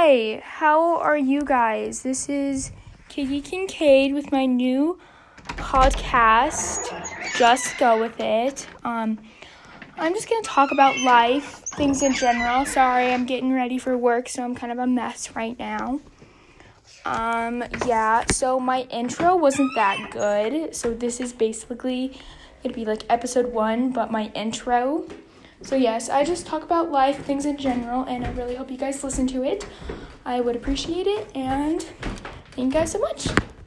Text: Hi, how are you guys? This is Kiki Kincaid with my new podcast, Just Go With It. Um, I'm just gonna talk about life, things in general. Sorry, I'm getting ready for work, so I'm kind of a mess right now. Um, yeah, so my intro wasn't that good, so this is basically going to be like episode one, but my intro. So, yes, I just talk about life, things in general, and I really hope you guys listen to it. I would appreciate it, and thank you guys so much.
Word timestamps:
Hi, 0.00 0.40
how 0.44 0.98
are 0.98 1.18
you 1.18 1.42
guys? 1.42 2.02
This 2.02 2.28
is 2.28 2.70
Kiki 3.08 3.40
Kincaid 3.40 4.14
with 4.14 4.30
my 4.30 4.46
new 4.46 4.96
podcast, 5.56 6.86
Just 7.36 7.76
Go 7.78 7.98
With 7.98 8.20
It. 8.20 8.68
Um, 8.84 9.18
I'm 9.96 10.14
just 10.14 10.30
gonna 10.30 10.44
talk 10.44 10.70
about 10.70 10.96
life, 11.00 11.64
things 11.74 12.04
in 12.04 12.12
general. 12.14 12.64
Sorry, 12.64 13.12
I'm 13.12 13.26
getting 13.26 13.52
ready 13.52 13.76
for 13.76 13.98
work, 13.98 14.28
so 14.28 14.44
I'm 14.44 14.54
kind 14.54 14.70
of 14.70 14.78
a 14.78 14.86
mess 14.86 15.34
right 15.34 15.58
now. 15.58 15.98
Um, 17.04 17.64
yeah, 17.84 18.24
so 18.30 18.60
my 18.60 18.82
intro 18.92 19.34
wasn't 19.34 19.74
that 19.74 20.12
good, 20.12 20.76
so 20.76 20.94
this 20.94 21.18
is 21.18 21.32
basically 21.32 22.10
going 22.62 22.72
to 22.72 22.72
be 22.72 22.84
like 22.84 23.02
episode 23.08 23.52
one, 23.52 23.90
but 23.90 24.12
my 24.12 24.30
intro. 24.36 25.08
So, 25.62 25.76
yes, 25.76 26.08
I 26.08 26.24
just 26.24 26.46
talk 26.46 26.62
about 26.62 26.90
life, 26.90 27.24
things 27.24 27.44
in 27.44 27.56
general, 27.56 28.04
and 28.04 28.24
I 28.24 28.30
really 28.32 28.54
hope 28.54 28.70
you 28.70 28.78
guys 28.78 29.02
listen 29.02 29.26
to 29.28 29.42
it. 29.42 29.66
I 30.24 30.40
would 30.40 30.56
appreciate 30.56 31.06
it, 31.06 31.34
and 31.34 31.82
thank 32.52 32.58
you 32.58 32.70
guys 32.70 32.92
so 32.92 33.00
much. 33.00 33.28